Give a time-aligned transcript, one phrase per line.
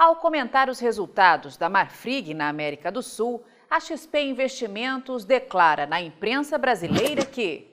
[0.00, 6.00] Ao comentar os resultados da Marfrig na América do Sul, a XP Investimentos declara na
[6.00, 7.70] imprensa brasileira que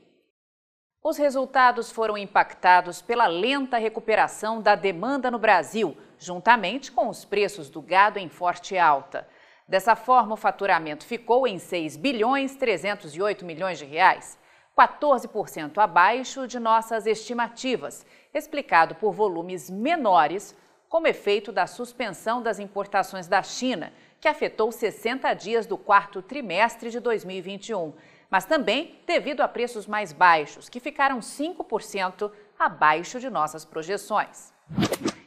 [1.01, 7.69] os resultados foram impactados pela lenta recuperação da demanda no Brasil, juntamente com os preços
[7.69, 9.25] do gado em forte alta.
[9.65, 14.37] Dessa forma, o faturamento ficou em 6 bilhões 308 milhões de reais,
[14.77, 20.53] 14% abaixo de nossas estimativas, explicado por volumes menores
[20.89, 26.89] como efeito da suspensão das importações da China, que afetou 60 dias do quarto trimestre
[26.89, 27.93] de 2021,
[28.29, 34.53] mas também devido a preços mais baixos, que ficaram 5% abaixo de nossas projeções.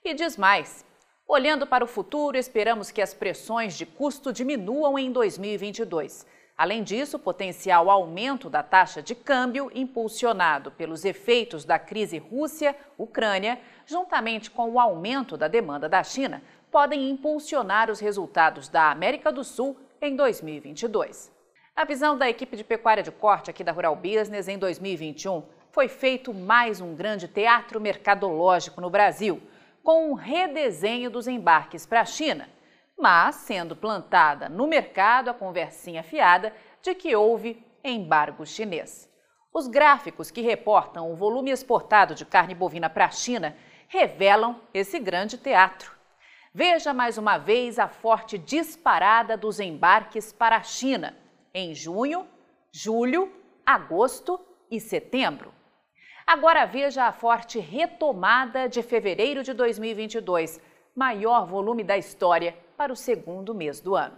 [0.05, 0.85] E diz mais:
[1.27, 6.27] olhando para o futuro, esperamos que as pressões de custo diminuam em 2022.
[6.61, 13.59] Além disso, o potencial aumento da taxa de câmbio, impulsionado pelos efeitos da crise Rússia-Ucrânia,
[13.87, 19.43] juntamente com o aumento da demanda da China, podem impulsionar os resultados da América do
[19.43, 21.33] Sul em 2022.
[21.75, 25.43] Na visão da equipe de pecuária de corte aqui da Rural Business, em 2021,
[25.73, 29.41] foi feito mais um grande teatro mercadológico no Brasil,
[29.83, 32.47] com um redesenho dos embarques para a China
[33.01, 39.09] mas sendo plantada no mercado a conversinha fiada de que houve embargo chinês.
[39.53, 43.57] Os gráficos que reportam o volume exportado de carne bovina para a China
[43.89, 45.93] revelam esse grande teatro.
[46.55, 51.17] Veja mais uma vez a forte disparada dos embarques para a China
[51.53, 52.27] em junho,
[52.73, 53.33] julho,
[53.67, 55.53] agosto e setembro.
[56.27, 60.61] Agora veja a forte retomada de fevereiro de 2022,
[60.95, 64.17] maior volume da história para o segundo mês do ano.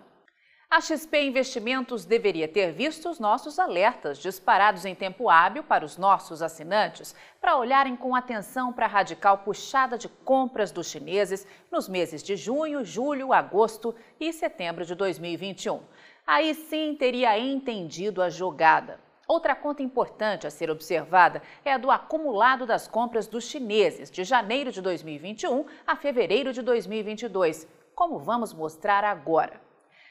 [0.75, 5.98] A XP Investimentos deveria ter visto os nossos alertas disparados em tempo hábil para os
[5.98, 11.91] nossos assinantes para olharem com atenção para a radical puxada de compras dos chineses nos
[11.91, 15.83] meses de junho, julho, agosto e setembro de 2021.
[16.27, 18.98] Aí sim teria entendido a jogada.
[19.33, 24.25] Outra conta importante a ser observada é a do acumulado das compras dos chineses de
[24.25, 29.59] janeiro de 2021 a fevereiro de 2022 como vamos mostrar agora.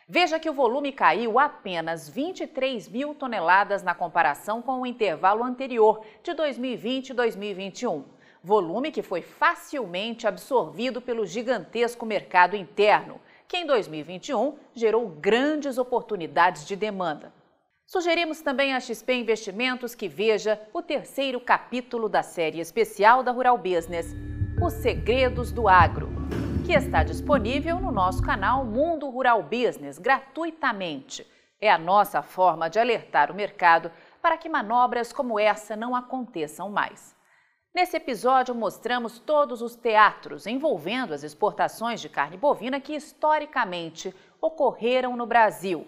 [0.07, 6.03] Veja que o volume caiu apenas 23 mil toneladas na comparação com o intervalo anterior,
[6.23, 8.03] de 2020 e 2021.
[8.43, 16.65] Volume que foi facilmente absorvido pelo gigantesco mercado interno, que em 2021 gerou grandes oportunidades
[16.65, 17.31] de demanda.
[17.91, 23.57] Sugerimos também a XP Investimentos que veja o terceiro capítulo da série especial da Rural
[23.57, 24.15] Business,
[24.61, 26.07] Os Segredos do Agro
[26.65, 31.27] que está disponível no nosso canal Mundo Rural Business gratuitamente.
[31.59, 33.91] É a nossa forma de alertar o mercado
[34.21, 37.13] para que manobras como essa não aconteçam mais.
[37.75, 45.17] Nesse episódio, mostramos todos os teatros envolvendo as exportações de carne bovina que historicamente ocorreram
[45.17, 45.85] no Brasil.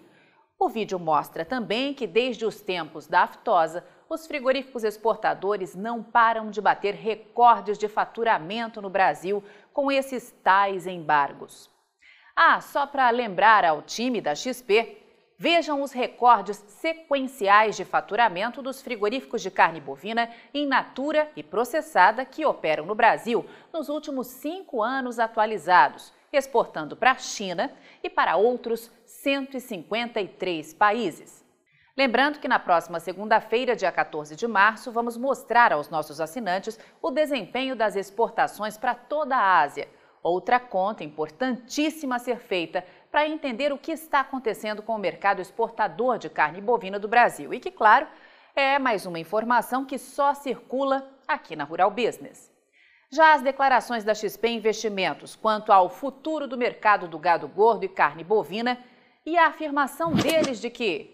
[0.63, 6.50] O vídeo mostra também que, desde os tempos da aftosa, os frigoríficos exportadores não param
[6.50, 11.69] de bater recordes de faturamento no Brasil com esses tais embargos.
[12.34, 15.00] Ah, só para lembrar ao time da XP,
[15.38, 22.23] vejam os recordes sequenciais de faturamento dos frigoríficos de carne bovina in natura e processada
[22.23, 27.72] que operam no Brasil nos últimos cinco anos atualizados, exportando para a China
[28.02, 31.44] e para outros 153 países.
[31.96, 37.12] Lembrando que na próxima segunda-feira, dia 14 de março, vamos mostrar aos nossos assinantes o
[37.12, 39.88] desempenho das exportações para toda a Ásia.
[40.24, 45.42] Outra conta importantíssima a ser feita para entender o que está acontecendo com o mercado
[45.42, 48.08] exportador de carne bovina do Brasil e que, claro,
[48.56, 52.53] é mais uma informação que só circula aqui na Rural Business.
[53.13, 57.88] Já as declarações da XP Investimentos quanto ao futuro do mercado do gado gordo e
[57.88, 58.79] carne bovina
[59.24, 61.12] e a afirmação deles de que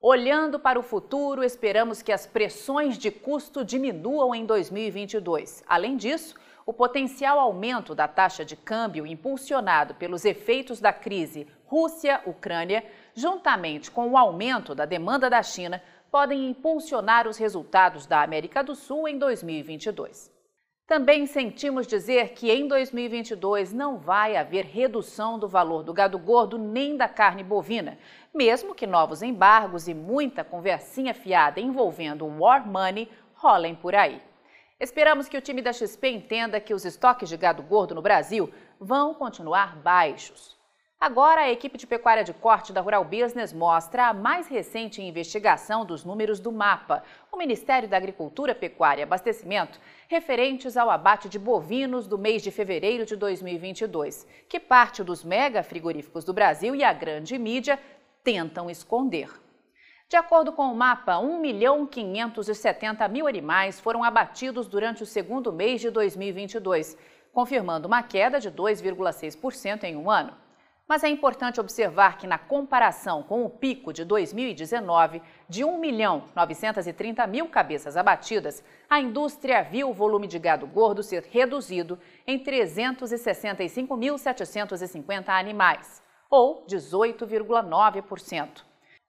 [0.00, 5.62] Olhando para o futuro, esperamos que as pressões de custo diminuam em 2022.
[5.66, 6.34] Além disso,
[6.64, 12.84] o potencial aumento da taxa de câmbio impulsionado pelos efeitos da crise Rússia-Ucrânia,
[13.14, 18.74] juntamente com o aumento da demanda da China, podem impulsionar os resultados da América do
[18.74, 20.33] Sul em 2022.
[20.86, 26.58] Também sentimos dizer que em 2022 não vai haver redução do valor do gado gordo
[26.58, 27.98] nem da carne bovina,
[28.34, 34.20] mesmo que novos embargos e muita conversinha fiada envolvendo war money rolem por aí.
[34.78, 38.52] Esperamos que o time da XP entenda que os estoques de gado gordo no Brasil
[38.78, 40.54] vão continuar baixos.
[41.04, 45.84] Agora, a equipe de pecuária de corte da Rural Business mostra a mais recente investigação
[45.84, 51.38] dos números do MAPA, o Ministério da Agricultura, Pecuária e Abastecimento, referentes ao abate de
[51.38, 56.82] bovinos do mês de fevereiro de 2022, que parte dos mega frigoríficos do Brasil e
[56.82, 57.78] a grande mídia
[58.22, 59.28] tentam esconder.
[60.08, 65.52] De acordo com o mapa, 1 milhão 570 mil animais foram abatidos durante o segundo
[65.52, 66.96] mês de 2022,
[67.30, 70.43] confirmando uma queda de 2,6% em um ano.
[70.86, 76.24] Mas é importante observar que, na comparação com o pico de 2019, de 1 milhão
[76.36, 82.38] 930 mil cabeças abatidas, a indústria viu o volume de gado gordo ser reduzido em
[82.38, 88.62] 365.750 animais, ou 18,9%.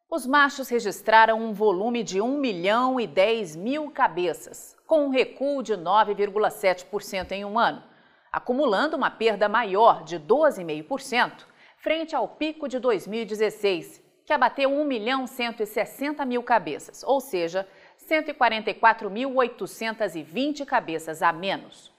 [0.10, 5.62] Os machos registraram um volume de 1 milhão e 10 mil cabeças, com um recuo
[5.62, 7.83] de 9,7% em um ano,
[8.31, 11.54] acumulando uma perda maior de 12,5%
[11.86, 17.68] frente ao pico de 2016, que abateu 1 milhão 160 mil cabeças, ou seja,
[18.10, 21.94] 144.820 cabeças a menos.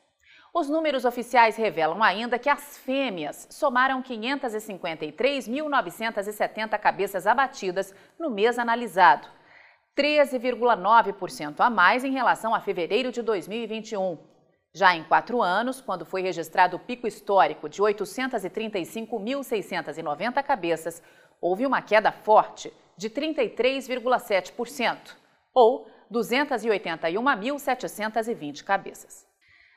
[0.53, 9.29] Os números oficiais revelam ainda que as fêmeas somaram 553.970 cabeças abatidas no mês analisado,
[9.97, 14.19] 13,9% a mais em relação a fevereiro de 2021
[14.77, 21.03] já em quatro anos, quando foi registrado o pico histórico de 835.690 cabeças,
[21.41, 25.17] houve uma queda forte de 33,7%,
[25.55, 29.27] ou 281.720 cabeças.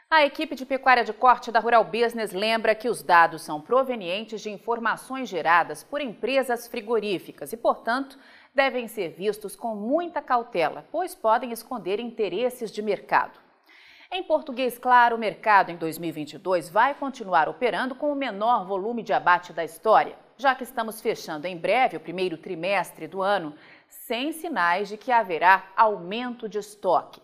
[0.09, 4.41] A equipe de pecuária de corte da Rural Business lembra que os dados são provenientes
[4.41, 8.19] de informações geradas por empresas frigoríficas e, portanto,
[8.53, 13.47] devem ser vistos com muita cautela, pois podem esconder interesses de mercado.
[14.11, 19.13] Em português claro, o mercado em 2022 vai continuar operando com o menor volume de
[19.13, 23.53] abate da história, já que estamos fechando em breve o primeiro trimestre do ano,
[23.87, 27.21] sem sinais de que haverá aumento de estoque.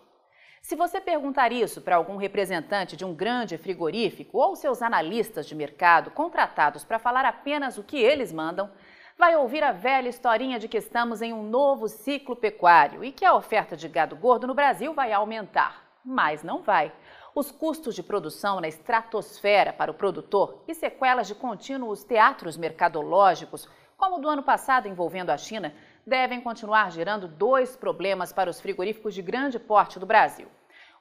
[0.62, 5.56] Se você perguntar isso para algum representante de um grande frigorífico ou seus analistas de
[5.56, 8.70] mercado contratados para falar apenas o que eles mandam,
[9.18, 13.24] vai ouvir a velha historinha de que estamos em um novo ciclo pecuário e que
[13.24, 16.92] a oferta de gado gordo no Brasil vai aumentar mas não vai.
[17.34, 23.68] Os custos de produção na estratosfera para o produtor e sequelas de contínuos teatros mercadológicos,
[23.98, 25.74] como o do ano passado envolvendo a China,
[26.06, 30.46] devem continuar gerando dois problemas para os frigoríficos de grande porte do Brasil.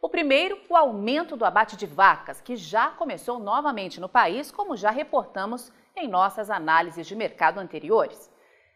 [0.02, 4.76] O primeiro, o aumento do abate de vacas, que já começou novamente no país, como
[4.76, 8.30] já reportamos em nossas análises de mercado anteriores.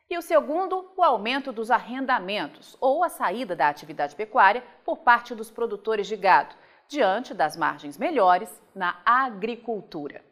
[0.10, 5.36] E o segundo, o aumento dos arrendamentos ou a saída da atividade pecuária por parte
[5.36, 6.56] dos produtores de gado,
[6.88, 10.29] diante das margens melhores na agricultura.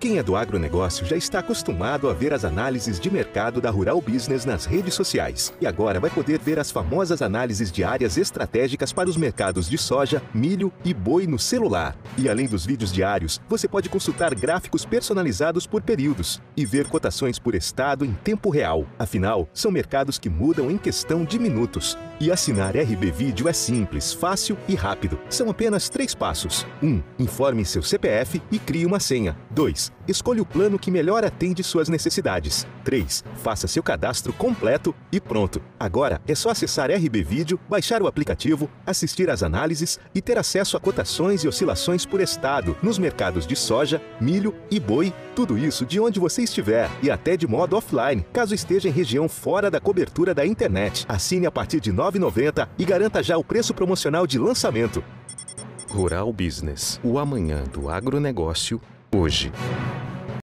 [0.00, 4.00] Quem é do agronegócio já está acostumado a ver as análises de mercado da Rural
[4.00, 5.52] Business nas redes sociais.
[5.60, 9.76] E agora vai poder ver as famosas análises de áreas estratégicas para os mercados de
[9.76, 11.94] soja, milho e boi no celular.
[12.16, 17.38] E além dos vídeos diários, você pode consultar gráficos personalizados por períodos e ver cotações
[17.38, 18.86] por estado em tempo real.
[18.98, 21.98] Afinal, são mercados que mudam em questão de minutos.
[22.18, 25.18] E assinar RB Vídeo é simples, fácil e rápido.
[25.28, 26.66] São apenas três passos.
[26.82, 26.88] 1.
[26.88, 29.36] Um, informe seu CPF e crie uma senha.
[29.50, 29.89] 2.
[30.06, 32.66] Escolha o plano que melhor atende suas necessidades.
[32.84, 33.24] 3.
[33.36, 35.60] Faça seu cadastro completo e pronto.
[35.78, 40.76] Agora é só acessar RB Vídeo, baixar o aplicativo, assistir às análises e ter acesso
[40.76, 45.12] a cotações e oscilações por estado nos mercados de soja, milho e boi.
[45.34, 49.28] Tudo isso de onde você estiver e até de modo offline, caso esteja em região
[49.28, 51.06] fora da cobertura da internet.
[51.08, 55.02] Assine a partir de 9 9,90 e garanta já o preço promocional de lançamento.
[55.88, 58.80] Rural Business, o amanhã do agronegócio,
[59.12, 59.50] hoje.